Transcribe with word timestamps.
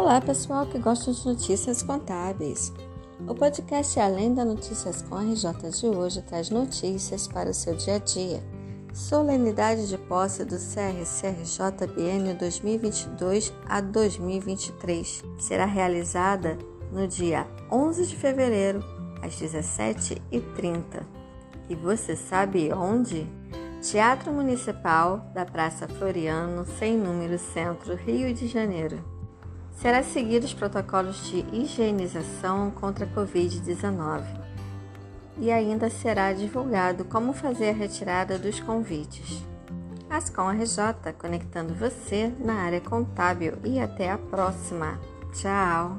Olá, 0.00 0.18
pessoal 0.18 0.64
que 0.64 0.78
gosta 0.78 1.12
de 1.12 1.26
notícias 1.26 1.82
contábeis. 1.82 2.72
O 3.28 3.34
podcast 3.34 4.00
Além 4.00 4.32
da 4.32 4.46
Notícias 4.46 5.02
com 5.02 5.14
a 5.14 5.20
RJ 5.20 5.70
de 5.78 5.86
hoje 5.86 6.22
traz 6.22 6.48
notícias 6.48 7.28
para 7.28 7.50
o 7.50 7.54
seu 7.54 7.76
dia 7.76 7.96
a 7.96 7.98
dia. 7.98 8.42
Solenidade 8.94 9.86
de 9.90 9.98
posse 9.98 10.42
do 10.42 10.56
CRCRJ 10.56 11.86
Biênio 11.94 12.34
2022 12.34 13.52
a 13.68 13.82
2023 13.82 15.22
será 15.38 15.66
realizada 15.66 16.56
no 16.90 17.06
dia 17.06 17.46
11 17.70 18.06
de 18.06 18.16
fevereiro, 18.16 18.82
às 19.20 19.34
17h30. 19.34 21.02
E 21.68 21.74
você 21.74 22.16
sabe 22.16 22.72
onde? 22.72 23.26
Teatro 23.82 24.32
Municipal 24.32 25.30
da 25.34 25.44
Praça 25.44 25.86
Floriano, 25.86 26.64
sem 26.78 26.96
número 26.96 27.38
Centro, 27.38 27.94
Rio 27.96 28.32
de 28.32 28.46
Janeiro. 28.46 29.19
Será 29.80 30.02
seguido 30.02 30.44
os 30.44 30.52
protocolos 30.52 31.30
de 31.30 31.38
higienização 31.54 32.70
contra 32.70 33.06
a 33.06 33.08
Covid-19 33.08 34.22
e 35.38 35.50
ainda 35.50 35.88
será 35.88 36.34
divulgado 36.34 37.02
como 37.06 37.32
fazer 37.32 37.70
a 37.70 37.72
retirada 37.72 38.38
dos 38.38 38.60
convites. 38.60 39.42
Ascom 40.10 40.50
RJ, 40.50 41.14
conectando 41.18 41.72
você 41.72 42.30
na 42.38 42.56
área 42.56 42.80
contábil 42.80 43.54
e 43.64 43.80
até 43.80 44.10
a 44.10 44.18
próxima. 44.18 45.00
Tchau! 45.32 45.98